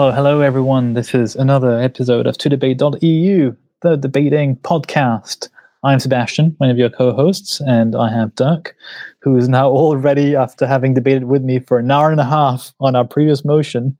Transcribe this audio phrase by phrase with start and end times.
[0.00, 0.94] Hello, hello, everyone.
[0.94, 5.50] This is another episode of ToDebate.eu, the debating podcast.
[5.84, 8.74] I'm Sebastian, one of your co hosts, and I have Dirk,
[9.20, 12.24] who is now all ready after having debated with me for an hour and a
[12.24, 13.94] half on our previous motion.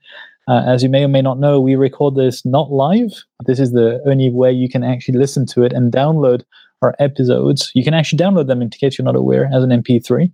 [0.48, 3.12] Uh, as you may or may not know, we record this not live.
[3.44, 6.44] This is the only way you can actually listen to it and download
[6.80, 7.72] our episodes.
[7.74, 10.32] You can actually download them, in case you're not aware, as an MP3,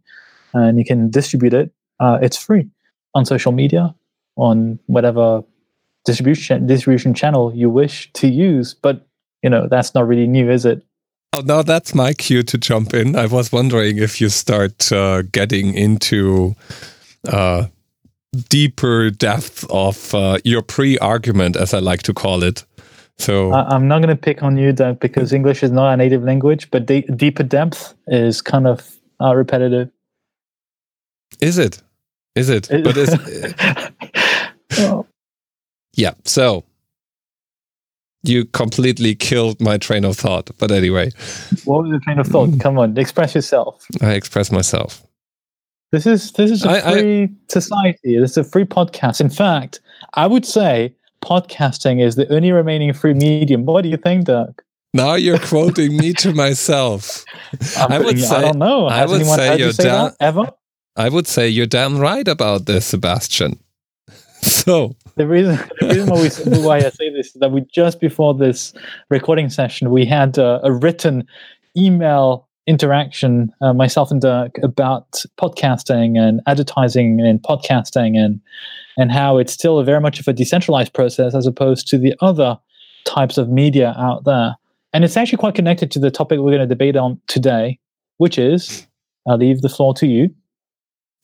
[0.54, 1.72] and you can distribute it.
[1.98, 2.68] Uh, it's free
[3.16, 3.92] on social media
[4.36, 5.42] on whatever
[6.06, 8.74] distribution distribution channel you wish to use.
[8.74, 9.06] But
[9.42, 10.82] you know that's not really new, is it?
[11.34, 13.14] Oh, now that's my cue to jump in.
[13.16, 16.54] I was wondering if you start uh, getting into
[17.28, 17.66] uh,
[18.48, 22.64] deeper depth of uh, your pre-argument, as I like to call it.
[23.18, 26.22] So I'm not going to pick on you, Dirk, because English is not a native
[26.22, 29.90] language, but de- deeper depth is kind of uh, repetitive.
[31.40, 31.82] Is it?
[32.34, 32.68] Is it?
[32.68, 33.14] But is
[34.78, 35.05] oh.
[35.96, 36.14] Yeah.
[36.24, 36.64] So
[38.22, 40.50] you completely killed my train of thought.
[40.58, 41.10] But anyway,
[41.64, 42.50] what was the train of thought?
[42.50, 42.60] Mm.
[42.60, 43.84] Come on, express yourself.
[44.00, 45.02] I express myself.
[45.92, 48.18] This is this is a I, free I, society.
[48.18, 49.20] This is a free podcast.
[49.20, 49.80] In fact,
[50.14, 53.64] I would say podcasting is the only remaining free medium.
[53.64, 54.64] What do you think, Dirk?
[54.92, 57.24] Now you're quoting me to myself.
[57.78, 58.36] I would say.
[58.36, 58.88] I don't know.
[58.88, 60.12] Has I would say you're down.
[60.20, 60.50] Ever?
[60.96, 63.60] I would say you're damn right about this, Sebastian.
[64.42, 68.00] so the reason, the reason why, we, why, I say this is that we just
[68.00, 68.72] before this
[69.10, 71.26] recording session we had a, written
[71.76, 78.40] email interaction, uh, myself and Dirk, about podcasting and advertising and podcasting and
[78.98, 82.58] and how it's still very much of a decentralized process as opposed to the other
[83.04, 84.56] types of media out there.
[84.94, 87.78] And it's actually quite connected to the topic we're going to debate on today,
[88.16, 88.86] which is
[89.28, 90.34] I'll leave the floor to you.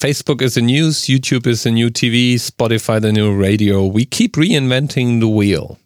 [0.02, 3.86] Facebook is the news, YouTube is the new TV, Spotify the new radio.
[3.86, 5.78] We keep reinventing the wheel.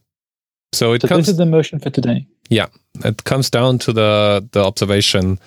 [0.72, 1.27] So it so comes.
[1.27, 2.26] This is the motion for today.
[2.49, 2.69] Yeah,
[3.05, 5.38] it comes down to the the observation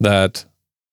[0.00, 0.46] that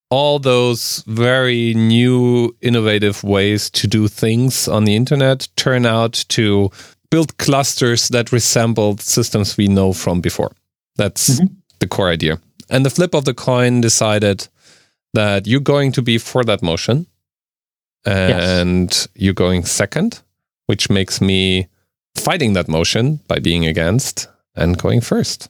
[0.10, 6.72] all those very new, innovative ways to do things on the internet turn out to
[7.10, 10.52] build clusters that resemble systems we know from before.
[10.98, 11.54] That's mm-hmm.
[11.80, 12.42] the core idea.
[12.70, 14.50] And the flip of the coin decided
[15.14, 17.08] that you're going to be for that motion
[18.06, 19.08] and yes.
[19.16, 20.22] you're going second,
[20.66, 21.68] which makes me
[22.16, 25.50] fighting that motion by being against and going first.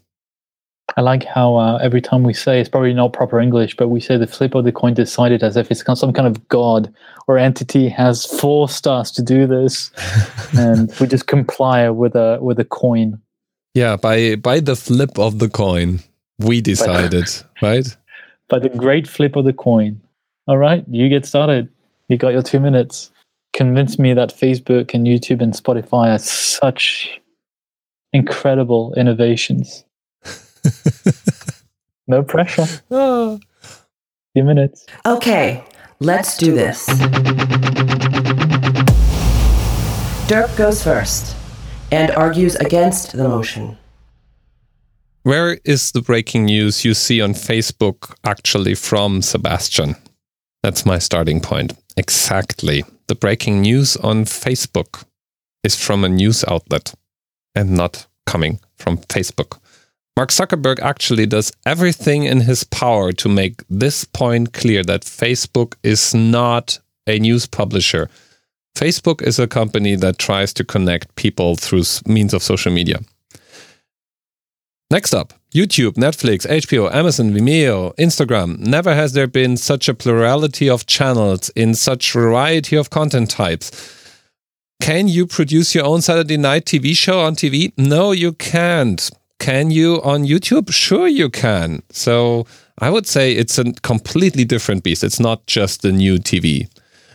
[0.95, 3.99] I like how uh, every time we say it's probably not proper English, but we
[3.99, 6.93] say the flip of the coin decided as if it's some kind of god
[7.27, 9.91] or entity has forced us to do this,
[10.57, 13.19] and we just comply with a with a coin.
[13.73, 15.99] Yeah, by by the flip of the coin,
[16.37, 17.25] we decided,
[17.61, 17.87] right?
[18.49, 20.01] By the great flip of the coin.
[20.47, 21.69] All right, you get started.
[22.09, 23.11] You got your two minutes.
[23.53, 27.21] Convince me that Facebook and YouTube and Spotify are such
[28.11, 29.85] incredible innovations.
[32.07, 32.65] no pressure.
[32.91, 33.39] Oh.
[34.33, 34.85] Few minutes.
[35.05, 35.63] Okay,
[35.99, 36.87] let's do this.
[40.27, 41.35] Dirk goes first
[41.91, 43.77] and argues against the motion.
[45.21, 49.95] Where is the breaking news you see on Facebook actually from, Sebastian?
[50.63, 51.73] That's my starting point.
[51.97, 52.85] Exactly.
[53.07, 55.03] The breaking news on Facebook
[55.63, 56.95] is from a news outlet
[57.53, 59.59] and not coming from Facebook.
[60.15, 65.75] Mark Zuckerberg actually does everything in his power to make this point clear that Facebook
[65.83, 68.09] is not a news publisher.
[68.77, 72.99] Facebook is a company that tries to connect people through means of social media.
[74.89, 78.57] Next up, YouTube, Netflix, HBO, Amazon, Vimeo, Instagram.
[78.57, 83.69] Never has there been such a plurality of channels in such variety of content types.
[84.81, 87.71] Can you produce your own Saturday night TV show on TV?
[87.77, 89.11] No, you can't.
[89.39, 90.73] Can you on YouTube?
[90.73, 91.83] Sure, you can.
[91.91, 92.47] So
[92.79, 95.03] I would say it's a completely different beast.
[95.03, 96.67] It's not just the new TV.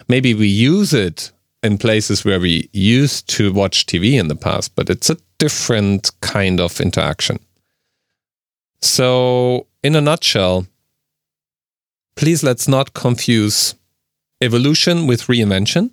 [0.08, 1.32] Maybe we use it
[1.64, 6.12] in places where we used to watch TV in the past, but it's a different
[6.20, 7.40] kind of interaction.
[8.80, 10.66] So, in a nutshell,
[12.16, 13.74] please let's not confuse
[14.40, 15.90] evolution with reinvention.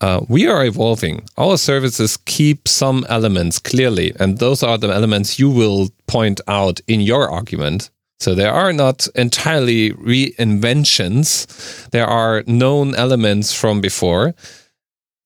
[0.00, 1.24] Uh, we are evolving.
[1.38, 6.80] Our services keep some elements clearly, and those are the elements you will point out
[6.88, 7.90] in your argument.
[8.18, 11.88] So there are not entirely reinventions.
[11.90, 14.34] There are known elements from before,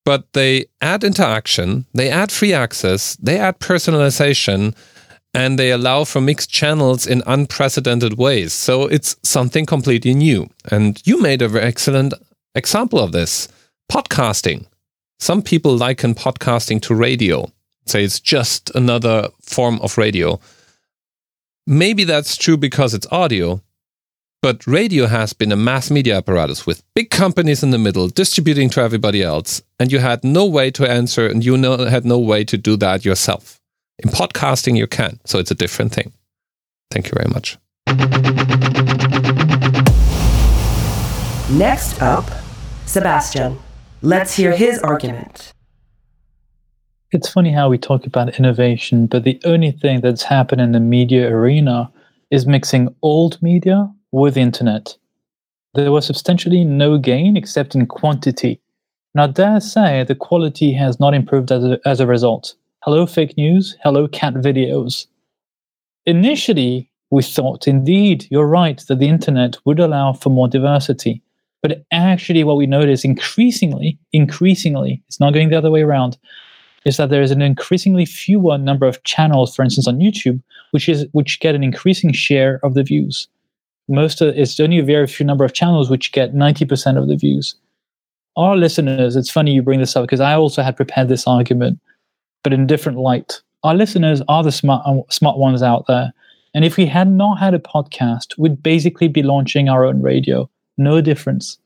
[0.05, 4.75] but they add interaction, they add free access, they add personalization,
[5.37, 8.55] and they allow for mixed channels in unprecedented ways.
[8.55, 10.49] So it's something completely new.
[10.71, 12.15] And you made a very excellent
[12.55, 13.47] example of this
[13.93, 14.65] podcasting.
[15.19, 17.53] Some people liken podcasting to radio,
[17.85, 20.41] say it's just another form of radio.
[21.67, 23.61] Maybe that's true because it's audio,
[24.41, 28.71] but radio has been a mass media apparatus with big companies in the middle distributing
[28.71, 32.19] to everybody else, and you had no way to answer and you know, had no
[32.19, 33.61] way to do that yourself.
[33.99, 36.13] In podcasting, you can, so it's a different thing.
[36.91, 37.57] Thank you very much.
[41.59, 42.29] Next up,
[42.85, 43.59] Sebastian.
[44.03, 45.53] Let's hear his argument.
[47.13, 50.81] It's funny how we talk about innovation, but the only thing that's happened in the
[50.81, 51.91] media arena
[52.31, 54.95] is mixing old media with the internet.
[55.73, 58.61] There was substantially no gain except in quantity.
[59.15, 62.55] And I dare say the quality has not improved as a, as a result.
[62.88, 63.77] Hello, fake news.
[63.83, 65.09] Hello, cat videos.
[66.05, 71.21] Initially, we thought, indeed, you're right, that the internet would allow for more diversity.
[71.65, 76.17] But actually, what we notice increasingly, increasingly, it's not going the other way around,
[76.85, 80.41] is that there is an increasingly fewer number of channels, for instance, on YouTube,
[80.71, 83.27] which is which get an increasing share of the views.
[83.88, 87.17] Most of it's only a very few number of channels which get 90% of the
[87.17, 87.56] views.
[88.37, 91.81] Our listeners, it's funny you bring this up because I also had prepared this argument,
[92.47, 93.43] but in a different light.
[93.65, 96.13] Our listeners are the smart uh, smart ones out there.
[96.55, 100.49] And if we had not had a podcast, we'd basically be launching our own radio.
[100.79, 101.59] No difference.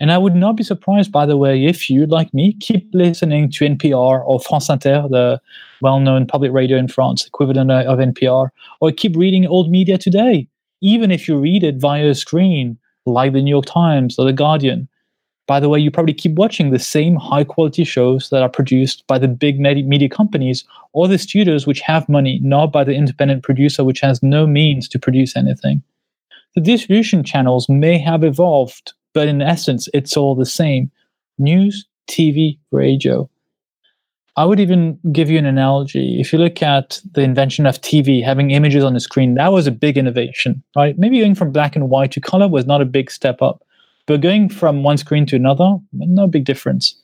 [0.00, 3.50] And I would not be surprised, by the way, if you, like me, keep listening
[3.50, 5.38] to NPR or France Inter, the
[5.82, 8.48] well known public radio in France, equivalent of NPR,
[8.80, 10.48] or keep reading old media today,
[10.80, 14.32] even if you read it via a screen, like the New York Times or the
[14.32, 14.88] Guardian.
[15.46, 19.06] By the way, you probably keep watching the same high quality shows that are produced
[19.06, 23.44] by the big media companies or the studios which have money, not by the independent
[23.44, 25.82] producer which has no means to produce anything.
[26.54, 30.90] The distribution channels may have evolved but in essence, it's all the same
[31.38, 33.30] news, TV, radio.
[34.36, 36.20] I would even give you an analogy.
[36.20, 39.66] If you look at the invention of TV, having images on the screen, that was
[39.66, 40.98] a big innovation, right?
[40.98, 43.64] Maybe going from black and white to color was not a big step up,
[44.06, 47.00] but going from one screen to another, no big difference.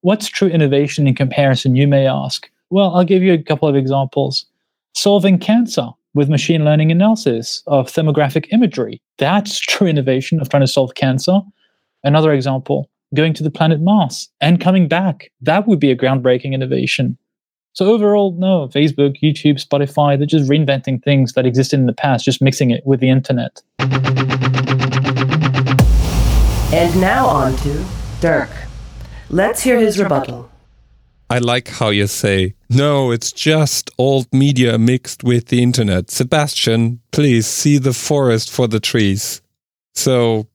[0.00, 2.48] What's true innovation in comparison, you may ask?
[2.70, 4.46] Well, I'll give you a couple of examples.
[4.94, 9.00] Solving cancer with machine learning analysis of thermographic imagery.
[9.18, 11.40] That's true innovation of trying to solve cancer.
[12.02, 15.30] Another example, going to the planet Mars and coming back.
[15.42, 17.18] That would be a groundbreaking innovation.
[17.74, 22.24] So overall, no, Facebook, YouTube, Spotify, they're just reinventing things that existed in the past,
[22.24, 23.60] just mixing it with the internet.
[26.76, 27.84] And now on to
[28.20, 28.50] Dirk.
[29.30, 30.50] Let's hear his rebuttal.
[31.30, 36.10] I like how you say, no, it's just old media mixed with the internet.
[36.10, 39.40] Sebastian, please see the forest for the trees.
[39.94, 40.48] So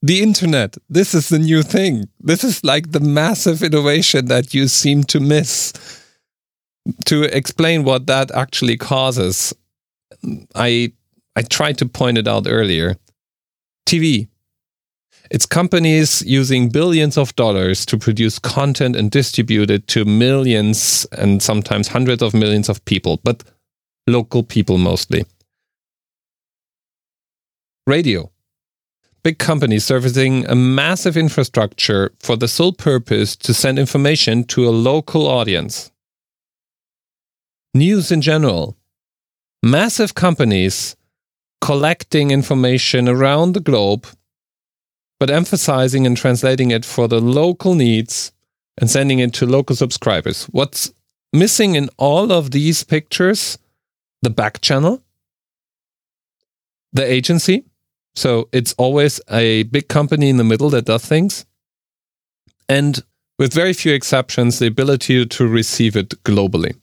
[0.00, 0.76] the internet.
[0.88, 2.04] This is the new thing.
[2.20, 5.72] This is like the massive innovation that you seem to miss.
[7.06, 9.52] To explain what that actually causes,
[10.54, 10.92] I
[11.34, 12.94] I tried to point it out earlier.
[13.86, 14.28] TV.
[15.30, 21.42] It's companies using billions of dollars to produce content and distribute it to millions and
[21.42, 23.42] sometimes hundreds of millions of people, but
[24.06, 25.24] local people mostly.
[27.86, 28.30] Radio
[29.24, 34.70] big companies servicing a massive infrastructure for the sole purpose to send information to a
[34.70, 35.90] local audience.
[37.72, 38.76] News in general.
[39.62, 40.94] Massive companies
[41.62, 44.06] collecting information around the globe,
[45.18, 48.32] but emphasizing and translating it for the local needs
[48.78, 50.44] and sending it to local subscribers.
[50.46, 50.92] What's
[51.32, 53.58] missing in all of these pictures?
[54.22, 55.02] The back channel,
[56.94, 57.64] the agency,
[58.14, 61.44] so it's always a big company in the middle that does things.
[62.68, 63.02] And
[63.38, 66.76] with very few exceptions, the ability to receive it globally.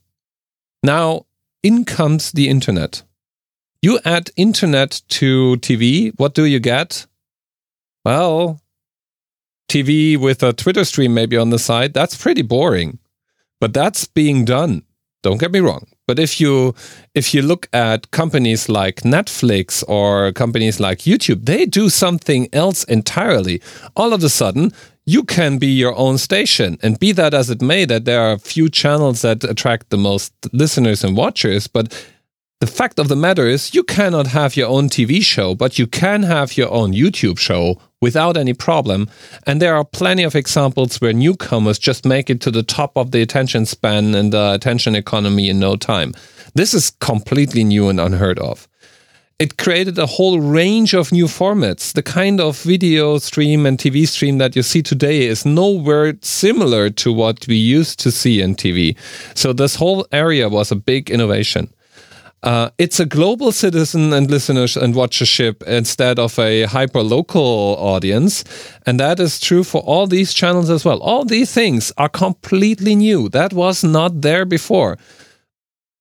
[0.83, 1.25] Now,
[1.63, 3.03] in comes the internet.
[3.81, 7.07] You add internet to TV, what do you get?
[8.03, 8.59] Well,
[9.69, 12.99] TV with a Twitter stream maybe on the side, that's pretty boring.
[13.59, 14.83] But that's being done.
[15.23, 15.87] Don't get me wrong.
[16.07, 16.73] But if you
[17.13, 22.83] if you look at companies like Netflix or companies like YouTube, they do something else
[22.85, 23.61] entirely.
[23.95, 24.71] All of a sudden,
[25.05, 28.37] you can be your own station and be that as it may that there are
[28.39, 31.93] few channels that attract the most listeners and watchers, but
[32.59, 35.87] the fact of the matter is you cannot have your own TV show, but you
[35.87, 39.07] can have your own YouTube show without any problem.
[39.45, 43.11] And there are plenty of examples where newcomers just make it to the top of
[43.11, 46.13] the attention span and the attention economy in no time.
[46.55, 48.67] This is completely new and unheard of.
[49.41, 51.93] it created a whole range of new formats.
[51.93, 56.91] The kind of video stream and TV stream that you see today is nowhere similar
[56.91, 58.95] to what we used to see in TV.
[59.33, 61.73] So this whole area was a big innovation.
[62.43, 68.43] Uh, it's a global citizen and listeners and watchership instead of a hyper local audience.
[68.85, 70.99] And that is true for all these channels as well.
[71.01, 73.29] All these things are completely new.
[73.29, 74.97] That was not there before.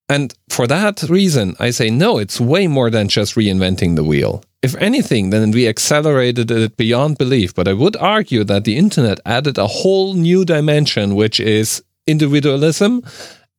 [0.08, 4.42] And for that reason, I say no, it's way more than just reinventing the wheel.
[4.62, 7.54] If anything, then we accelerated it beyond belief.
[7.54, 13.04] But I would argue that the internet added a whole new dimension, which is individualism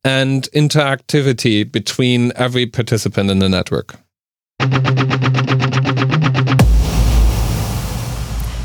[0.04, 3.96] and interactivity between every participant in the network.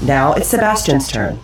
[0.03, 1.39] Now it's Sebastian's turn.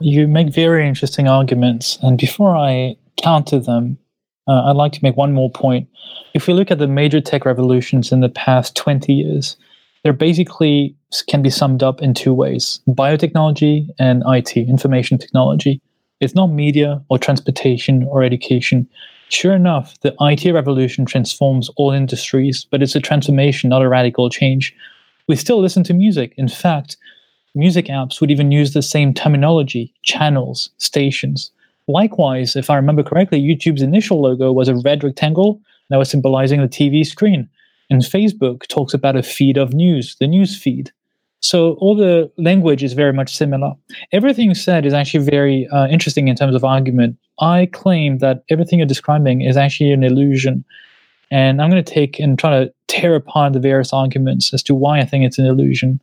[0.00, 1.98] You make very interesting arguments.
[2.02, 3.98] And before I counter them,
[4.46, 5.88] uh, I'd like to make one more point.
[6.34, 9.56] If we look at the major tech revolutions in the past 20 years,
[10.02, 10.94] they're basically
[11.26, 15.80] can be summed up in two ways biotechnology and IT, information technology.
[16.20, 18.88] It's not media or transportation or education.
[19.28, 24.28] Sure enough, the IT revolution transforms all industries, but it's a transformation, not a radical
[24.30, 24.74] change.
[25.28, 26.34] We still listen to music.
[26.36, 26.96] In fact,
[27.54, 31.50] music apps would even use the same terminology channels, stations.
[31.86, 35.60] Likewise, if I remember correctly, YouTube's initial logo was a red rectangle
[35.90, 37.48] that was symbolizing the TV screen.
[37.90, 40.92] And Facebook talks about a feed of news, the news feed.
[41.40, 43.74] So all the language is very much similar.
[44.12, 47.16] Everything said is actually very uh, interesting in terms of argument.
[47.40, 50.64] I claim that everything you're describing is actually an illusion.
[51.30, 54.74] And I'm going to take and try to tear apart the various arguments as to
[54.74, 56.00] why I think it's an illusion.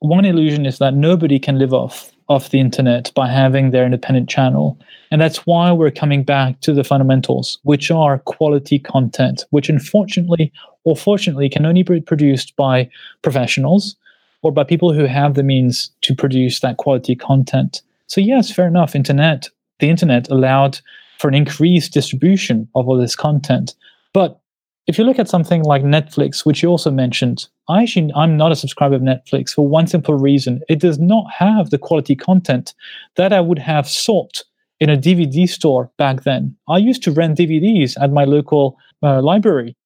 [0.00, 4.28] One illusion is that nobody can live off of the internet by having their independent
[4.28, 4.78] channel.
[5.10, 10.52] And that's why we're coming back to the fundamentals, which are quality content, which unfortunately
[10.84, 12.88] or fortunately can only be produced by
[13.22, 13.96] professionals
[14.42, 17.82] or by people who have the means to produce that quality content.
[18.06, 18.94] So yes, fair enough.
[18.94, 19.48] Internet,
[19.80, 20.80] the internet allowed
[21.18, 23.74] for an increased distribution of all this content.
[24.12, 24.40] But
[24.86, 28.52] if you look at something like Netflix, which you also mentioned, I actually I'm not
[28.52, 32.74] a subscriber of Netflix for one simple reason: it does not have the quality content
[33.16, 34.44] that I would have sought
[34.80, 36.56] in a DVD store back then.
[36.68, 39.76] I used to rent DVDs at my local uh, library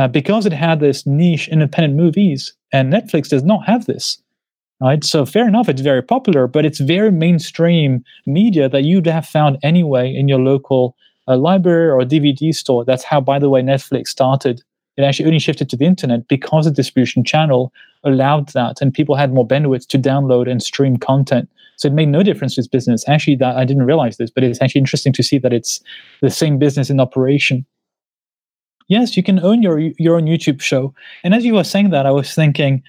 [0.00, 4.16] uh, because it had this niche independent movies, and Netflix does not have this.
[4.80, 9.26] Right, so fair enough, it's very popular, but it's very mainstream media that you'd have
[9.26, 12.82] found anyway in your local a library or DVD store.
[12.82, 14.62] That's how, by the way, Netflix started.
[14.96, 17.70] It actually only shifted to the internet because the distribution channel
[18.02, 21.50] allowed that, and people had more bandwidth to download and stream content.
[21.76, 23.06] So it made no difference to its business.
[23.06, 25.80] Actually, that I didn't realize this, but it's actually interesting to see that it's
[26.22, 27.66] the same business in operation.
[28.90, 30.92] Yes, you can own your your own YouTube show.
[31.22, 32.82] And as you were saying that, I was thinking,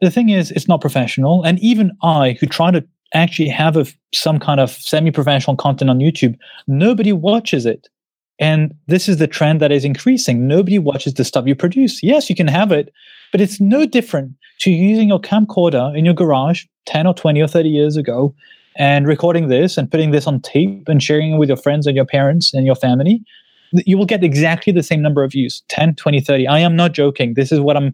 [0.00, 1.44] the thing is, it's not professional.
[1.44, 2.84] And even I, who try to
[3.14, 7.88] actually have a, some kind of semi-professional content on YouTube, nobody watches it.
[8.40, 10.48] And this is the trend that is increasing.
[10.48, 12.02] Nobody watches the stuff you produce.
[12.02, 12.92] Yes, you can have it,
[13.30, 17.48] but it's no different to using your camcorder in your garage 10 or 20 or
[17.48, 18.34] 30 years ago
[18.76, 21.94] and recording this and putting this on tape and sharing it with your friends and
[21.94, 23.22] your parents and your family.
[23.72, 26.46] You will get exactly the same number of views 10, 20, 30.
[26.46, 27.34] I am not joking.
[27.34, 27.92] This is what I'm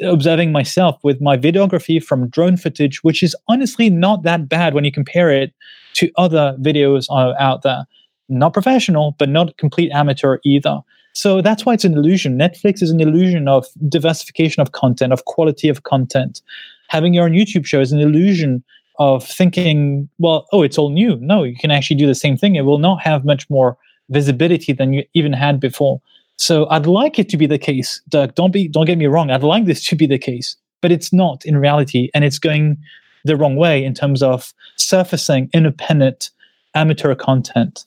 [0.00, 4.84] observing myself with my videography from drone footage, which is honestly not that bad when
[4.84, 5.52] you compare it
[5.94, 7.06] to other videos
[7.38, 7.84] out there.
[8.28, 10.80] Not professional, but not complete amateur either.
[11.12, 12.38] So that's why it's an illusion.
[12.38, 16.40] Netflix is an illusion of diversification of content, of quality of content.
[16.88, 18.64] Having your own YouTube show is an illusion
[18.98, 21.16] of thinking, well, oh, it's all new.
[21.16, 22.56] No, you can actually do the same thing.
[22.56, 23.76] It will not have much more
[24.10, 26.00] visibility than you even had before.
[26.36, 28.34] So I'd like it to be the case, Dirk.
[28.34, 29.30] Don't be don't get me wrong.
[29.30, 32.78] I'd like this to be the case, but it's not in reality, and it's going
[33.24, 36.30] the wrong way in terms of surfacing independent
[36.74, 37.86] amateur content.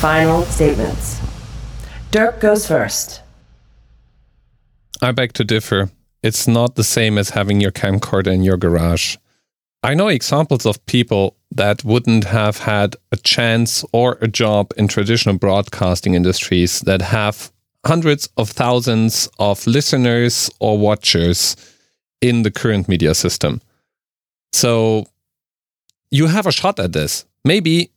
[0.00, 1.20] Final statements.
[2.10, 3.22] Dirk goes first.
[5.00, 5.90] I beg to differ.
[6.22, 9.16] It's not the same as having your camcorder in your garage.
[9.82, 14.88] I know examples of people that wouldn't have had a chance or a job in
[14.88, 17.52] traditional broadcasting industries that have
[17.86, 21.56] hundreds of thousands of listeners or watchers
[22.20, 23.60] in the current media system.
[24.52, 25.06] So
[26.10, 27.24] you have a shot at this.
[27.44, 27.90] Maybe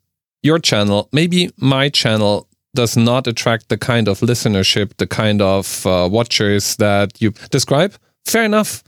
[0.44, 5.86] your channel, maybe my channel does not attract the kind of listenership, the kind of
[5.86, 7.96] uh, watchers that you describe.
[8.26, 8.84] Fair enough.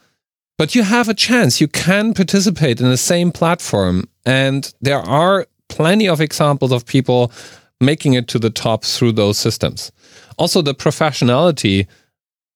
[0.58, 1.60] But you have a chance.
[1.60, 4.08] You can participate in the same platform.
[4.26, 7.32] And there are plenty of examples of people
[7.82, 9.92] making it to the top through those systems.
[10.38, 11.88] Also, the professionality.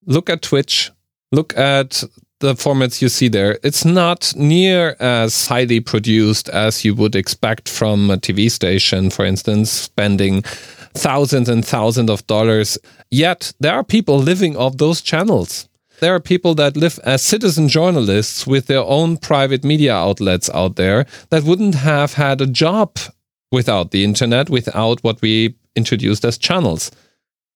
[0.06, 0.92] Look at Twitch.
[1.32, 2.04] Look at
[2.40, 3.60] the formats you see there.
[3.64, 9.26] It's not near as highly produced as you would expect from a TV station, for
[9.26, 10.44] instance, spending
[10.94, 12.78] thousands and thousands of dollars.
[13.10, 15.68] Yet there are people living off those channels.
[16.00, 20.76] There are people that live as citizen journalists with their own private media outlets out
[20.76, 23.00] there that wouldn't have had a job
[23.52, 26.92] without the internet, without what we introduced as channels.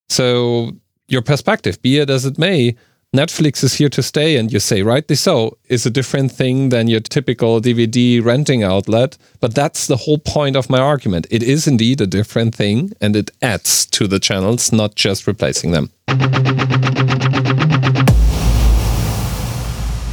[0.10, 0.71] So,
[1.07, 2.75] your perspective, be it as it may,
[3.15, 6.88] Netflix is here to stay, and you say, rightly so, is a different thing than
[6.88, 9.17] your typical DVD renting outlet.
[9.41, 11.27] But that's the whole point of my argument.
[11.29, 15.71] It is indeed a different thing, and it adds to the channels, not just replacing
[15.71, 15.91] them.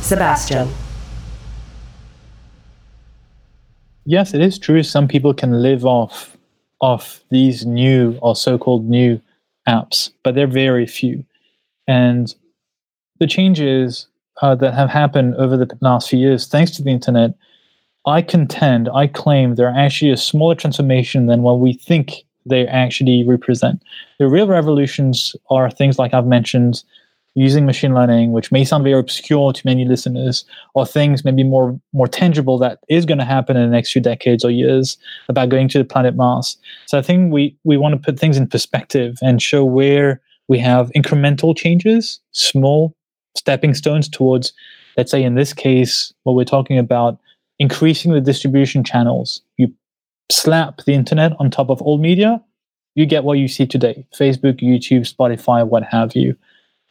[0.09, 0.67] Sebastian.
[4.07, 4.83] Yes, it is true.
[4.83, 6.35] Some people can live off
[6.81, 9.21] off these new or so-called new
[9.69, 11.23] apps, but they're very few.
[11.87, 12.35] And
[13.21, 14.07] the changes
[14.41, 17.35] uh, that have happened over the last few years, thanks to the internet,
[18.07, 23.25] I contend, I claim they're actually a smaller transformation than what we think they actually
[23.25, 23.83] represent.
[24.19, 26.83] The real revolutions are things like I've mentioned,
[27.39, 31.79] using machine learning, which may sound very obscure to many listeners, or things maybe more
[31.93, 35.49] more tangible that is going to happen in the next few decades or years about
[35.49, 36.57] going to the planet Mars.
[36.87, 40.59] So I think we we want to put things in perspective and show where we
[40.59, 42.97] have incremental changes, small
[43.37, 44.53] stepping stones towards,
[44.97, 47.19] let's say in this case, what we're talking about,
[47.61, 49.43] increasing the distribution channels.
[49.59, 49.73] You
[50.31, 52.43] slap the internet on top of old media,
[52.97, 56.37] you get what you see today Facebook, YouTube, Spotify, what have you,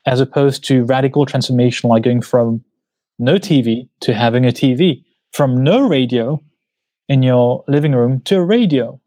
[0.07, 2.63] as opposed to radical transformation like going from
[3.19, 6.41] no TV to having a TV, from no radio
[7.09, 8.99] in your living room to a radio.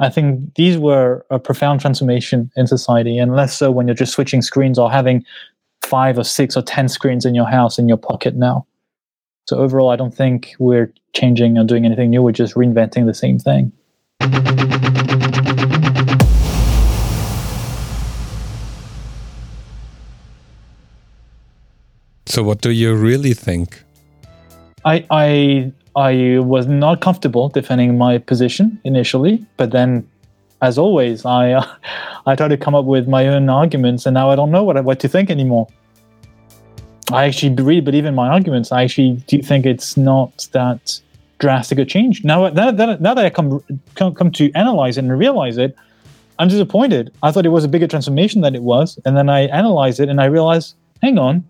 [0.00, 4.12] I think these were a profound transformation in society, and less so when you're just
[4.12, 5.24] switching screens or having
[5.82, 8.66] five or six or ten screens in your house in your pocket now.
[9.46, 12.22] So overall, I don't think we're changing or doing anything new.
[12.22, 13.72] We're just reinventing the same thing.
[22.28, 23.82] So, what do you really think?
[24.84, 30.06] I I I was not comfortable defending my position initially, but then,
[30.60, 31.66] as always, I uh,
[32.26, 34.82] I try to come up with my own arguments, and now I don't know what
[34.84, 35.68] what to think anymore.
[37.10, 38.72] I actually really believe in my arguments.
[38.72, 41.00] I actually do think it's not that
[41.38, 42.22] drastic a change.
[42.24, 43.62] Now, now, that, now that I come,
[43.94, 45.74] come come to analyze it and realize it,
[46.38, 47.10] I'm disappointed.
[47.22, 50.10] I thought it was a bigger transformation than it was, and then I analyze it
[50.10, 51.44] and I realize, hang on,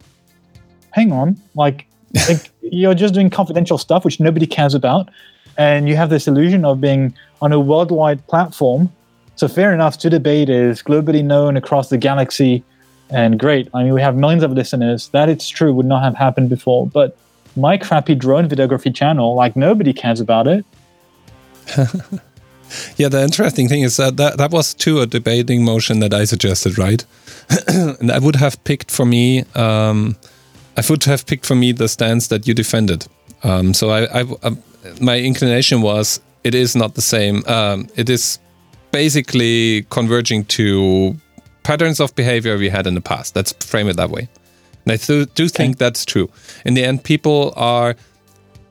[0.99, 1.87] hang on, like,
[2.29, 5.09] like you're just doing confidential stuff which nobody cares about,
[5.57, 8.91] and you have this illusion of being on a worldwide platform.
[9.37, 12.65] So fair enough, ToDebate is globally known across the galaxy
[13.11, 13.69] and great.
[13.75, 15.09] I mean, we have millions of listeners.
[15.11, 16.87] That it's true would not have happened before.
[16.87, 17.17] But
[17.57, 20.65] my crappy drone videography channel, like nobody cares about it.
[22.97, 26.25] yeah, the interesting thing is that, that that was too a debating motion that I
[26.25, 27.05] suggested, right?
[27.69, 30.17] and I would have picked for me, um,
[30.79, 33.07] I would have picked for me the stance that you defended.
[33.43, 34.55] Um, so I, I, I, uh,
[35.01, 37.43] my inclination was it is not the same.
[37.47, 38.39] Um, it is
[38.93, 41.17] basically converging to
[41.65, 43.35] patterns of behavior we had in the past.
[43.35, 44.29] Let's frame it that way.
[44.85, 45.85] And I th- do think okay.
[45.85, 46.31] that's true.
[46.65, 47.97] In the end, people are,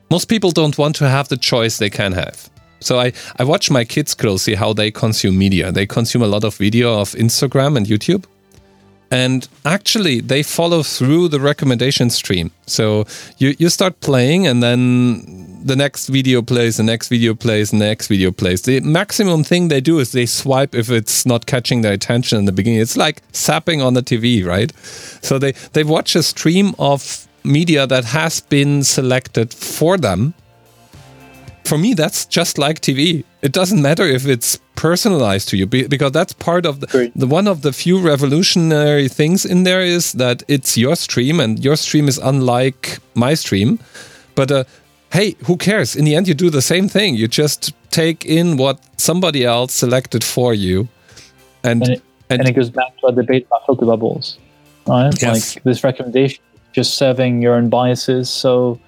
[0.09, 2.49] most people don't want to have the choice they can have.
[2.79, 5.73] So I, I watch my kids closely how they consume media.
[5.73, 8.25] They consume a lot of video of Instagram and YouTube.
[9.09, 12.51] And actually, they follow through the recommendation stream.
[12.65, 13.05] So
[13.37, 17.77] you, you start playing, and then the next video plays, the next video plays, the
[17.77, 18.63] next video plays.
[18.63, 22.45] The maximum thing they do is they swipe if it's not catching their attention in
[22.45, 22.79] the beginning.
[22.79, 24.73] It's like zapping on the TV, right?
[25.21, 30.33] So they, they watch a stream of media that has been selected for them.
[31.67, 33.25] For me, that's just like TV.
[33.41, 37.47] It doesn't matter if it's personalized to you because that's part of the, the one
[37.47, 42.07] of the few revolutionary things in there is that it's your stream and your stream
[42.07, 43.79] is unlike my stream.
[44.35, 44.63] But uh,
[45.11, 45.95] hey, who cares?
[45.95, 47.15] In the end, you do the same thing.
[47.15, 50.87] You just take in what somebody else selected for you,
[51.63, 54.37] and and it, and, and it goes back to our debate about filter bubbles,
[54.85, 55.13] right?
[55.21, 55.55] Yes.
[55.55, 58.29] Like this recommendation, just serving your own biases.
[58.29, 58.79] So,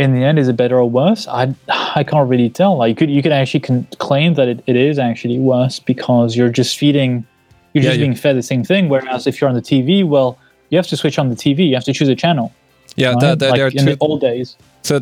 [0.00, 1.28] in the end, is it better or worse?
[1.28, 2.76] I I can't really tell.
[2.78, 6.36] Like, you could you could actually con- claim that it, it is actually worse because
[6.36, 7.26] you're just feeding,
[7.74, 8.06] you're yeah, just yeah.
[8.06, 8.88] being fed the same thing.
[8.88, 10.38] Whereas if you're on the TV, well,
[10.70, 11.68] you have to switch on the TV.
[11.68, 12.52] You have to choose a channel.
[12.96, 13.38] Yeah, right?
[13.38, 14.56] like in the old days.
[14.82, 15.00] So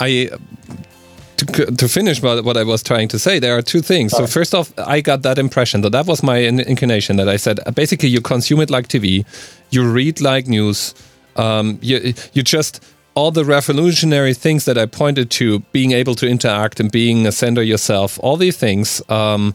[0.00, 0.30] I
[1.36, 4.12] to to finish what, what I was trying to say, there are two things.
[4.12, 7.36] So first off, I got that impression that that was my in- inclination that I
[7.36, 9.24] said uh, basically you consume it like TV,
[9.70, 10.94] you read like news,
[11.36, 12.80] um, you you just
[13.14, 17.32] all the revolutionary things that I pointed to, being able to interact and being a
[17.32, 19.02] sender yourself, all these things.
[19.08, 19.54] Um,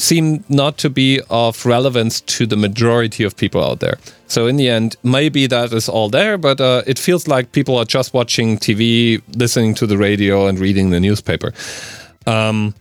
[0.00, 3.98] seem not to be of relevance to the majority of people out there.
[4.28, 7.76] So in the end, maybe that is all there, but uh, it feels like people
[7.76, 11.52] are just watching TV, listening to the radio, and reading the newspaper.
[12.26, 12.74] Um,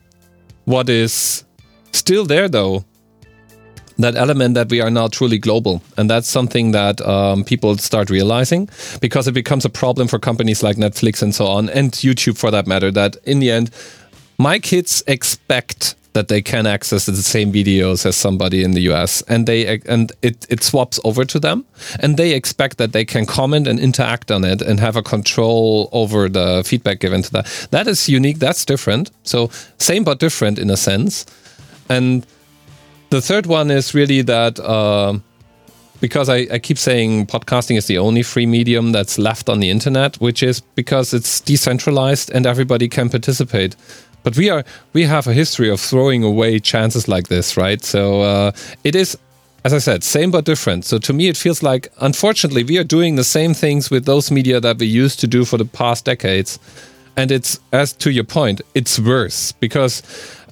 [0.66, 1.44] what is
[1.92, 2.86] still there, though,
[4.00, 5.82] that element that we are now truly global.
[5.98, 8.70] And that's something that um, people start realizing
[9.02, 12.52] because it becomes a problem for companies like Netflix and so on, and YouTube for
[12.52, 13.72] that matter, that in the end,
[14.38, 19.22] my kids expect that they can access the same videos as somebody in the US
[19.28, 21.64] and they and it, it swaps over to them
[22.00, 25.88] and they expect that they can comment and interact on it and have a control
[25.92, 28.40] over the feedback given to that that is unique.
[28.40, 29.12] That's different.
[29.24, 31.26] So same but different in a sense.
[31.90, 32.26] And
[33.10, 35.18] the third one is really that uh,
[36.00, 39.70] because I, I, keep saying podcasting is the only free medium that's left on the
[39.70, 43.76] internet, which is because it's decentralized and everybody can participate.
[44.24, 47.84] But we are we have a history of throwing away chances like this, right?
[47.84, 48.52] So uh,
[48.84, 49.18] it is,
[49.64, 50.86] as I said, same but different.
[50.86, 54.30] So to me, it feels like unfortunately we are doing the same things with those
[54.30, 56.60] media that we used to do for the past decades,
[57.16, 60.04] and it's as to your point, it's worse because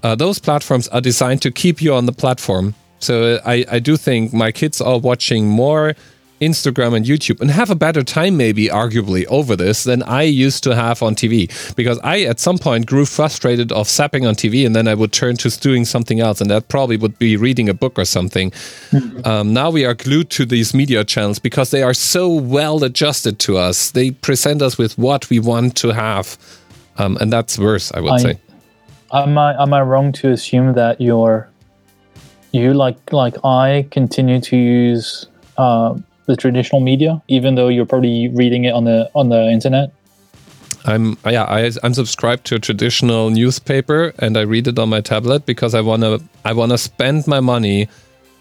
[0.07, 2.73] uh, those platforms are designed to keep you on the platform.
[2.99, 5.95] So I, I do think my kids are watching more
[6.39, 10.63] Instagram and YouTube and have a better time, maybe arguably, over this than I used
[10.63, 11.51] to have on TV.
[11.75, 15.11] Because I, at some point, grew frustrated of zapping on TV and then I would
[15.11, 18.51] turn to doing something else, and that probably would be reading a book or something.
[18.91, 19.27] Mm-hmm.
[19.27, 23.39] Um, now we are glued to these media channels because they are so well adjusted
[23.39, 23.91] to us.
[23.91, 26.37] They present us with what we want to have.
[26.97, 28.39] Um, and that's worse, I would I, say.
[29.13, 31.49] Am I, am I wrong to assume that you're,
[32.51, 35.27] you like, like I continue to use.
[35.57, 39.91] Uh, the traditional media, even though you're probably reading it on the on the internet?
[40.85, 45.01] I'm yeah I, I'm subscribed to a traditional newspaper and I read it on my
[45.01, 47.89] tablet because I wanna I wanna spend my money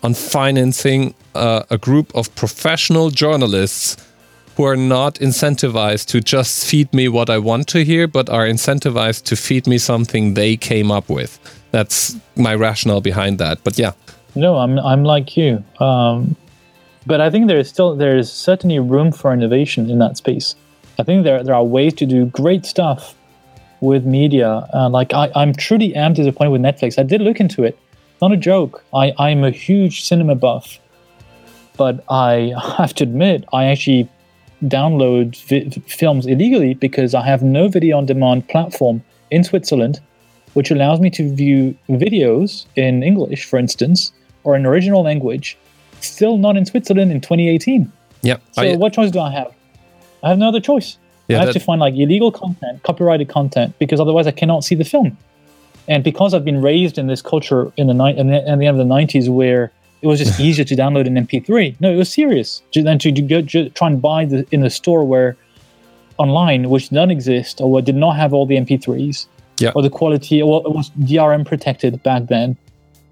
[0.03, 3.97] on financing uh, a group of professional journalists
[4.57, 8.47] who are not incentivized to just feed me what I want to hear, but are
[8.47, 11.39] incentivized to feed me something they came up with.
[11.73, 13.63] That's my rationale behind that.
[13.65, 13.93] But yeah.
[14.35, 15.63] No, I'm I'm like you.
[15.79, 16.37] Um,
[17.07, 20.55] but I think there's still there's certainly room for innovation in that space.
[20.99, 23.15] I think there there are ways to do great stuff
[23.81, 24.67] with media.
[24.73, 26.99] Uh, like I, I'm truly am disappointed with Netflix.
[26.99, 27.79] I did look into it.
[28.23, 28.83] Not a joke.
[28.95, 30.79] I, I'm a huge cinema buff,
[31.77, 34.09] but I have to admit I actually
[34.65, 40.01] download vi- films illegally because I have no video on demand platform in Switzerland,
[40.55, 44.13] which allows me to view videos in English, for instance,
[44.45, 45.59] or in original language
[46.01, 47.91] still not in Switzerland in 2018.
[48.23, 48.39] Yeah.
[48.53, 49.53] So I, what choice do I have?
[50.23, 50.99] I have no other choice.
[51.29, 54.65] Yeah, I have that, to find like illegal content, copyrighted content, because otherwise I cannot
[54.65, 55.17] see the film.
[55.89, 58.67] And because I've been raised in this culture in the night in the, in the
[58.67, 61.81] end of the 90s where it was just easier to download an MP3.
[61.81, 62.63] No, it was serious.
[62.75, 65.37] Than to, to go to try and buy the, in the store where
[66.19, 69.27] online, which not exist or did not have all the MP3s,
[69.59, 69.73] yeah.
[69.75, 72.57] or the quality, or it was DRM protected back then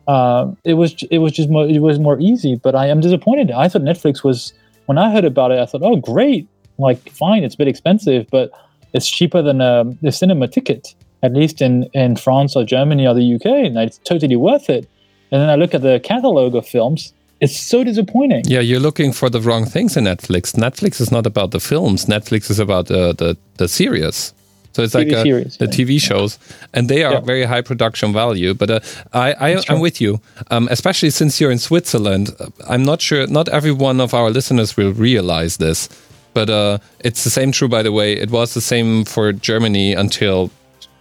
[0.06, 2.56] uh, it was it was just more it was more easy.
[2.56, 3.50] But I am disappointed.
[3.50, 4.52] I thought Netflix was
[4.86, 6.46] when I heard about it, I thought, oh great,
[6.78, 8.50] like fine, it's a bit expensive, but
[8.92, 13.14] it's cheaper than a, a cinema ticket, at least in in France or Germany or
[13.14, 14.88] the UK, and it's totally worth it.
[15.34, 17.12] And then I look at the catalog of films.
[17.40, 18.44] It's so disappointing.
[18.46, 20.54] Yeah, you're looking for the wrong things in Netflix.
[20.54, 22.06] Netflix is not about the films.
[22.06, 24.32] Netflix is about uh, the the series.
[24.74, 26.38] So it's TV like a, series, the TV shows,
[26.72, 27.20] and they are yeah.
[27.20, 28.54] very high production value.
[28.54, 28.80] But uh,
[29.12, 30.20] I, I am with you,
[30.52, 32.30] um, especially since you're in Switzerland.
[32.68, 33.26] I'm not sure.
[33.26, 35.88] Not every one of our listeners will realize this,
[36.32, 37.68] but uh, it's the same true.
[37.68, 40.50] By the way, it was the same for Germany until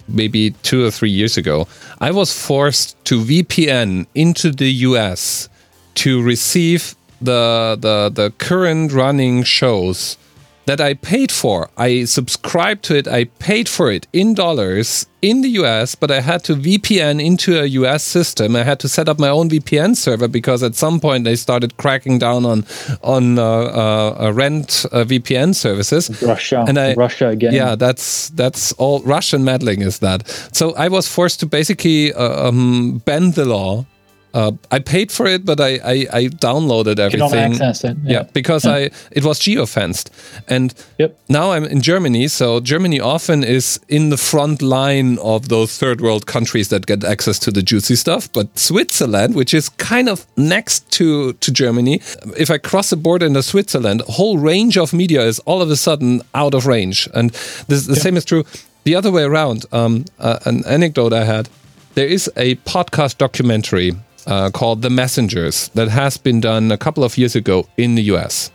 [0.08, 1.68] maybe two or three years ago.
[2.00, 5.50] I was forced to VPN into the US
[5.96, 10.18] to receive the the the current running shows
[10.66, 11.70] that I paid for.
[11.78, 13.08] I subscribed to it.
[13.08, 17.60] I paid for it in dollars in the US, but I had to VPN into
[17.60, 18.56] a US system.
[18.56, 21.78] I had to set up my own VPN server because at some point they started
[21.78, 22.66] cracking down on
[23.02, 26.22] on uh, uh, rent uh, VPN services.
[26.22, 27.54] Russia, and I, Russia again.
[27.54, 30.28] Yeah, that's that's all Russian meddling is that.
[30.52, 33.86] So I was forced to basically uh, um, bend the law
[34.34, 37.54] Uh, I paid for it, but I, I, I downloaded everything.
[37.54, 37.98] access it.
[38.04, 40.10] Yeah, because I it was geofenced,
[40.48, 41.16] and Yep.
[41.30, 42.28] now I'm in Germany.
[42.28, 47.04] So Germany often is in the front line of those third world countries that get
[47.04, 48.28] access to the juicy stuff.
[48.34, 52.02] But Switzerland, which is kind of next to to Germany,
[52.38, 55.70] if I cross the border into Switzerland, a whole range of media is all of
[55.70, 57.30] a sudden out of range, and
[57.68, 58.44] this, the same is true
[58.84, 59.66] the other way around.
[59.72, 61.50] Um, uh, an anecdote I had:
[61.94, 63.92] there is a podcast documentary
[64.28, 68.04] uh, called The Messengers that has been done a couple of years ago in the
[68.14, 68.52] US.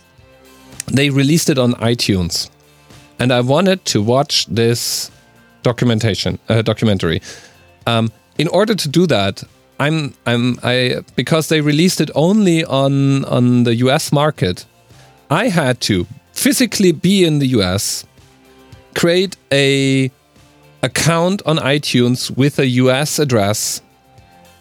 [0.87, 2.50] They released it on iTunes,
[3.18, 5.11] and I wanted to watch this
[5.62, 7.20] documentation uh, documentary.
[7.87, 9.44] Um, in order to do that,
[9.81, 14.64] I'm I'm I because they released it only on on the US market.
[15.31, 18.07] I had to physically be in the US,
[18.94, 20.11] create a
[20.83, 23.83] account on iTunes with a US address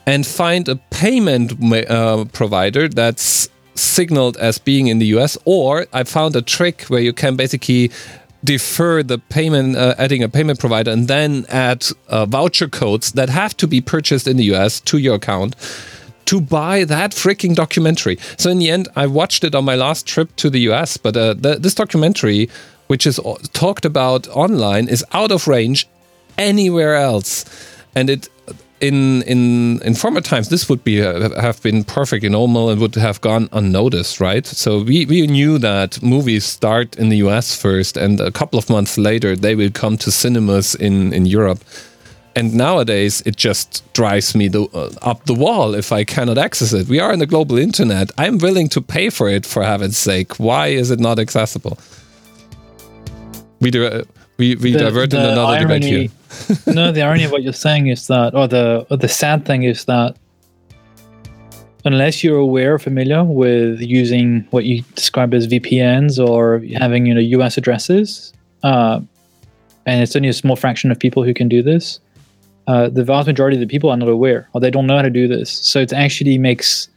[0.08, 1.54] and find a payment
[1.90, 7.02] uh, provider that's signaled as being in the US, or I found a trick where
[7.02, 7.92] you can basically
[8.44, 13.30] defer the payment, uh, adding a payment provider, and then add uh, voucher codes that
[13.30, 15.56] have to be purchased in the US to your account
[16.26, 18.18] to buy that freaking documentary.
[18.38, 21.16] So in the end, I watched it on my last trip to the US, but
[21.18, 22.50] uh, th- this documentary,
[22.88, 23.20] which is
[23.54, 25.88] talked about online, is out of range
[26.38, 27.46] anywhere else,
[27.94, 28.30] and it.
[28.80, 32.94] In, in in former times, this would be uh, have been perfectly normal and would
[32.96, 34.46] have gone unnoticed, right?
[34.46, 38.70] So we, we knew that movies start in the US first, and a couple of
[38.70, 41.64] months later they will come to cinemas in in Europe.
[42.38, 46.72] And nowadays, it just drives me the, uh, up the wall if I cannot access
[46.72, 46.88] it.
[46.88, 48.12] We are in the global internet.
[48.16, 50.40] I'm willing to pay for it, for heaven's sake.
[50.40, 51.80] Why is it not accessible?
[53.60, 54.04] We do, uh,
[54.38, 56.10] we, we The- divert in the another debate here.
[56.68, 59.64] no, the irony of what you're saying is that, or the or the sad thing
[59.64, 60.16] is that,
[61.86, 67.14] unless you're aware, or familiar with using what you describe as VPNs or having you
[67.14, 69.00] know US addresses, uh,
[69.86, 72.00] and it's only a small fraction of people who can do this.
[72.68, 75.02] Uh, the vast majority of the people are not aware, or they don't know how
[75.02, 75.50] to do this.
[75.50, 76.90] So it actually makes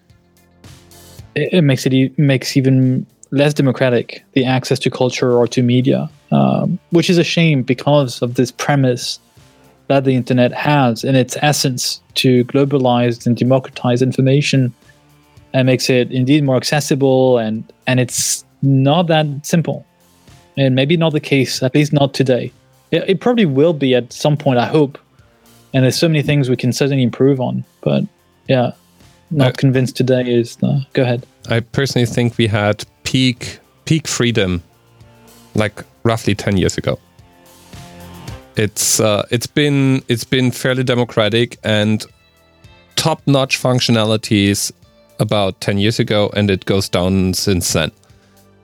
[1.37, 5.63] it, it makes it e- makes even less democratic the access to culture or to
[5.63, 9.19] media, um, which is a shame because of this premise
[9.89, 14.73] that the internet has in its essence to globalize and democratize information
[15.53, 19.85] and makes it indeed more accessible and and it's not that simple.
[20.57, 22.53] And maybe not the case at least not today.
[22.91, 24.99] It, it probably will be at some point i hope.
[25.73, 28.05] And there's so many things we can certainly improve on but
[28.49, 28.73] yeah
[29.31, 31.27] not Uh, convinced today is the go ahead.
[31.49, 34.63] I personally think we had peak peak freedom
[35.55, 36.99] like roughly 10 years ago.
[38.57, 42.05] It's uh, it's been it's been fairly democratic and
[42.97, 44.73] top-notch functionalities
[45.19, 47.91] about 10 years ago and it goes down since then.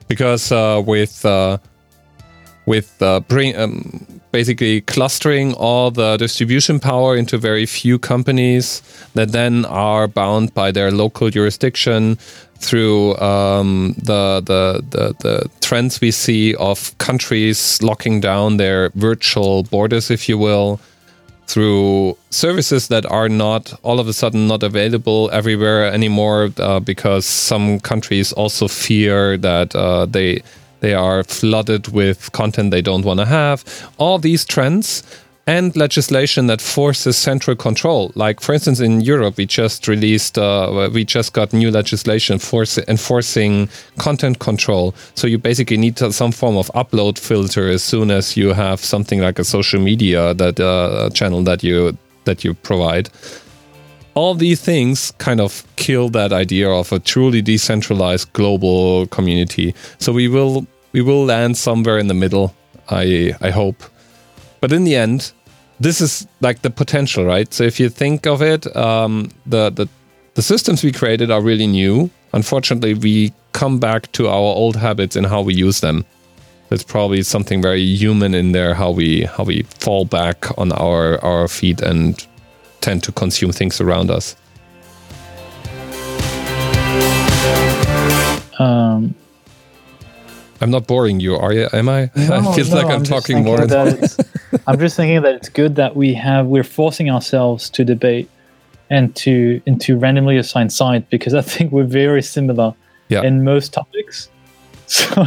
[0.07, 1.57] Because uh, with uh,
[2.65, 8.83] with uh, bring um, basically clustering all the distribution power into very few companies
[9.15, 12.15] that then are bound by their local jurisdiction
[12.59, 14.61] through um, the, the
[14.93, 15.35] the the
[15.67, 20.79] trends we see of countries locking down their virtual borders, if you will,
[21.47, 27.25] through services that are not all of a sudden not available everywhere anymore uh, because
[27.25, 30.43] some countries also fear that uh, they
[30.87, 33.57] they are flooded with content they don't want to have.
[33.97, 35.03] All these trends
[35.47, 40.89] and legislation that forces central control like for instance in europe we just released uh,
[40.93, 44.93] we just got new legislation force, enforcing content control.
[45.15, 49.21] So you basically need some form of upload filter as soon as you have something
[49.21, 53.09] like a social media that uh, channel that you that you provide.
[54.15, 59.73] All these things kind of kill that idea of a truly decentralized global community.
[59.99, 60.65] So we will
[60.97, 62.55] we will land somewhere in the middle.
[62.89, 63.83] I I hope.
[64.61, 65.31] But in the end,
[65.79, 67.53] this is like the potential, right?
[67.53, 69.87] So if you think of it, um, the the
[70.33, 72.09] the systems we created are really new.
[72.33, 76.03] Unfortunately, we come back to our old habits in how we use them.
[76.69, 81.23] There's probably something very human in there how we how we fall back on our
[81.23, 82.27] our feet and
[82.81, 84.35] tend to consume things around us.
[88.59, 89.13] um,
[90.61, 91.67] I'm not boring you, are you?
[91.73, 92.09] Am I?
[92.15, 93.59] No, it feels no, like I'm, just talking more.
[94.67, 98.29] I'm just thinking that it's good that we have we're forcing ourselves to debate
[98.89, 102.73] and to and to randomly assign sides because I think we're very similar
[103.09, 103.23] Yeah.
[103.23, 104.29] in most topics.
[104.89, 105.25] So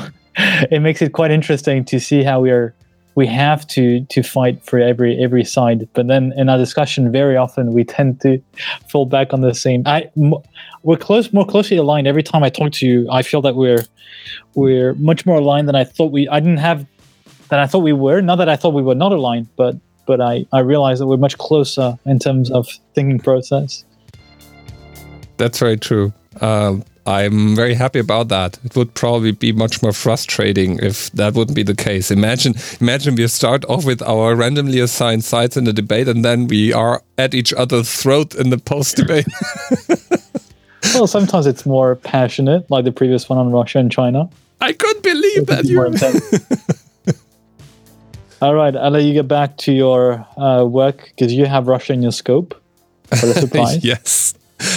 [0.71, 2.73] it makes it quite interesting to see how we are
[3.15, 5.89] we have to to fight for every every side.
[5.93, 8.41] But then in our discussion, very often we tend to
[8.89, 9.83] fall back on the same.
[9.87, 10.35] I m-
[10.83, 12.07] we're close, more closely aligned.
[12.07, 13.85] Every time I talk to you, I feel that we're
[14.55, 16.29] we're much more aligned than I thought we.
[16.29, 16.87] I didn't have
[17.49, 18.21] than I thought we were.
[18.21, 21.17] Not that I thought we were not aligned, but but I I realized that we're
[21.17, 23.85] much closer in terms of thinking process.
[25.37, 26.13] That's very true.
[26.41, 28.59] Um, I'm very happy about that.
[28.65, 32.11] It would probably be much more frustrating if that wouldn't be the case.
[32.11, 36.47] Imagine, imagine we start off with our randomly assigned sides in the debate, and then
[36.47, 39.27] we are at each other's throat in the post debate.
[40.95, 44.31] well, sometimes it's more passionate, like the previous one on Russia and China.
[44.61, 45.81] I couldn't believe that you.
[48.43, 51.93] All right, I'll let you get back to your uh, work because you have Russia
[51.93, 52.55] in your scope.
[53.09, 53.85] For the surprise.
[53.85, 54.35] yes.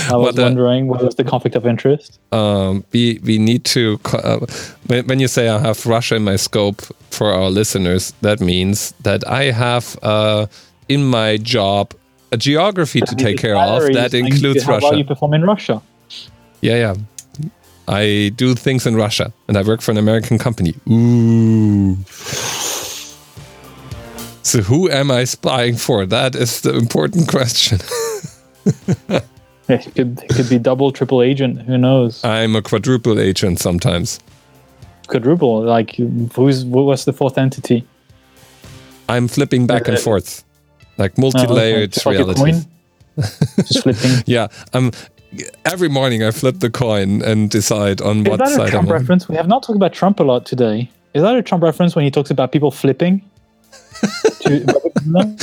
[0.09, 2.19] I was uh, wondering what was the conflict of interest.
[2.31, 4.39] Um, we we need to uh,
[4.87, 8.93] when, when, you say I have Russia in my scope for our listeners, that means
[9.03, 10.47] that I have uh,
[10.87, 11.93] in my job
[12.31, 14.87] a geography to take care of that includes Russia.
[14.87, 15.81] How you perform in Russia?
[16.61, 16.95] Yeah, yeah.
[17.87, 20.73] I do things in Russia, and I work for an American company.
[20.89, 21.97] Ooh.
[24.43, 26.05] So who am I spying for?
[26.05, 27.79] That is the important question.
[29.69, 31.61] It could it could be double, triple agent.
[31.61, 32.23] Who knows?
[32.23, 34.19] I'm a quadruple agent sometimes.
[35.07, 35.95] Quadruple, like
[36.33, 37.87] who's was the fourth entity?
[39.09, 40.43] I'm flipping back and forth,
[40.97, 42.17] like multi-layered oh, okay.
[42.17, 42.67] reality.
[43.57, 44.23] Just flipping.
[44.25, 44.91] yeah, I'm.
[45.65, 48.51] Every morning I flip the coin and decide on what I think.
[48.51, 49.29] Is what that side a Trump I'm reference?
[49.29, 50.91] We have not talked about Trump a lot today.
[51.13, 53.23] Is that a Trump reference when he talks about people flipping?
[54.41, 54.59] To,
[55.05, 55.35] you know?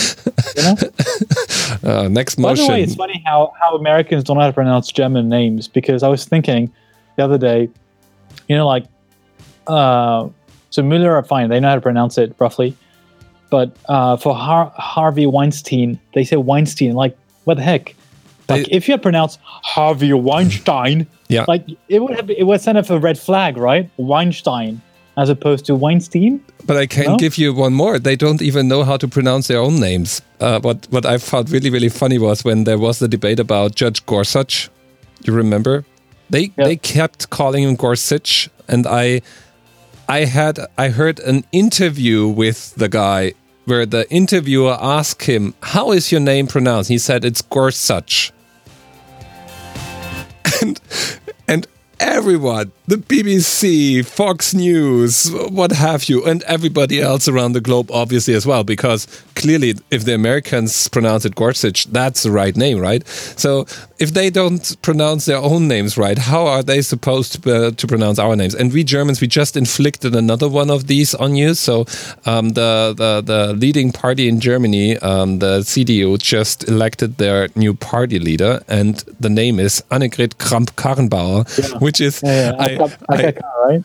[1.82, 2.66] uh, next motion.
[2.66, 5.68] By the way, it's funny how, how Americans don't know how to pronounce German names
[5.68, 6.72] because I was thinking
[7.16, 7.68] the other day,
[8.48, 8.84] you know, like,
[9.66, 10.28] uh,
[10.70, 12.76] so Mueller are fine, they know how to pronounce it roughly.
[13.50, 16.92] But uh, for Har- Harvey Weinstein, they say Weinstein.
[16.92, 17.96] Like, what the heck?
[18.48, 22.60] Like, they, if you had pronounced Harvey Weinstein, yeah, like it would have it would
[22.60, 23.90] send up a red flag, right?
[23.96, 24.80] Weinstein
[25.16, 26.40] as opposed to Weinstein.
[26.64, 27.16] But I can no?
[27.16, 27.98] give you one more.
[27.98, 30.22] They don't even know how to pronounce their own names.
[30.40, 33.74] Uh, what what I found really really funny was when there was the debate about
[33.74, 34.70] Judge Gorsuch.
[35.24, 35.84] You remember?
[36.30, 39.22] They they kept calling him Gorsuch, and I
[40.08, 45.92] I had I heard an interview with the guy where the interviewer asked him, "How
[45.92, 48.32] is your name pronounced?" He said, "It's Gorsuch."
[50.62, 50.78] And
[52.00, 58.34] everyone, the BBC, Fox News, what have you, and everybody else around the globe, obviously,
[58.34, 63.06] as well, because clearly, if the Americans pronounce it Gorsuch, that's the right name, right?
[63.06, 63.66] So
[64.00, 67.86] if they don't pronounce their own names right, how are they supposed to, uh, to
[67.86, 68.54] pronounce our names?
[68.54, 71.54] And we Germans, we just inflicted another one of these on you.
[71.54, 71.84] So
[72.24, 77.74] um, the, the, the leading party in Germany, um, the CDU, just elected their new
[77.74, 81.78] party leader, and the name is Annegret Kramp-Karrenbauer, yeah.
[81.78, 82.96] which is yeah, yeah.
[83.10, 83.34] I, I, I,
[83.66, 83.84] right?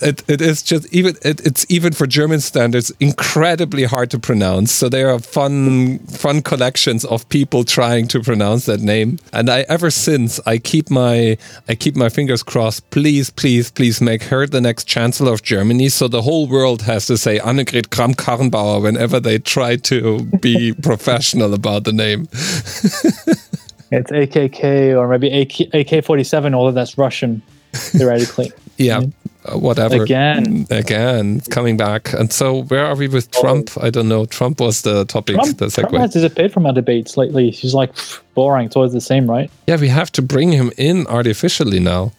[0.00, 4.72] It, it is just even it, it's even for German standards incredibly hard to pronounce.
[4.72, 9.18] So there are fun fun collections of people trying to pronounce that name.
[9.32, 11.36] And I ever since I keep my
[11.68, 12.88] I keep my fingers crossed.
[12.90, 15.88] Please, please, please make her the next chancellor of Germany.
[15.88, 21.54] So the whole world has to say Annegret Kramp-Karrenbauer whenever they try to be professional
[21.54, 22.22] about the name.
[23.90, 26.54] it's AKK or maybe AK, AK-47.
[26.54, 28.52] although that's Russian theoretically.
[28.76, 28.98] yeah.
[28.98, 29.06] Uh,
[29.52, 30.02] whatever.
[30.02, 30.66] Again.
[30.70, 32.12] Again, coming back.
[32.12, 33.40] And so, where are we with oh.
[33.40, 33.70] Trump?
[33.80, 34.26] I don't know.
[34.26, 35.88] Trump was the topic, Trump, the segue.
[35.88, 37.50] Trump has disappeared from our debates lately.
[37.50, 37.92] He's like
[38.34, 38.66] boring.
[38.66, 39.50] It's always the same, right?
[39.66, 42.12] Yeah, we have to bring him in artificially now.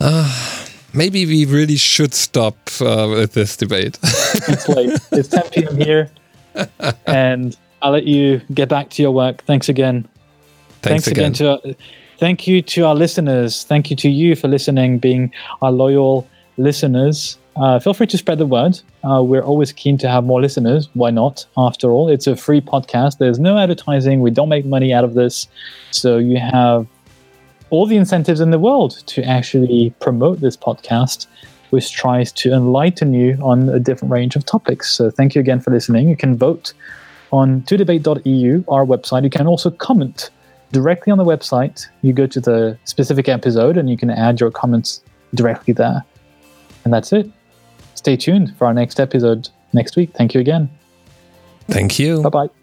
[0.00, 3.98] Uh, maybe we really should stop uh, with this debate.
[4.02, 4.98] it's late.
[5.12, 5.76] It's 10 p.m.
[5.76, 6.10] here.
[7.06, 9.42] And I'll let you get back to your work.
[9.44, 10.08] Thanks again.
[10.82, 11.32] Thanks, Thanks again.
[11.32, 11.76] again to.
[12.18, 13.64] Thank you to our listeners.
[13.64, 17.38] Thank you to you for listening, being our loyal listeners.
[17.56, 18.80] Uh, feel free to spread the word.
[19.04, 20.88] Uh, we're always keen to have more listeners.
[20.94, 21.46] Why not?
[21.56, 23.18] After all, it's a free podcast.
[23.18, 24.20] There's no advertising.
[24.20, 25.48] We don't make money out of this.
[25.90, 26.86] So you have
[27.70, 31.26] all the incentives in the world to actually promote this podcast,
[31.70, 34.92] which tries to enlighten you on a different range of topics.
[34.94, 36.08] So thank you again for listening.
[36.08, 36.74] You can vote
[37.32, 39.24] on todebate.eu, our website.
[39.24, 40.30] You can also comment
[40.70, 41.86] directly on the website.
[42.02, 45.02] You go to the specific episode and you can add your comments
[45.34, 46.04] directly there.
[46.84, 47.30] And that's it.
[47.94, 50.10] Stay tuned for our next episode next week.
[50.14, 50.68] Thank you again.
[51.68, 52.22] Thank you.
[52.22, 52.61] Bye bye.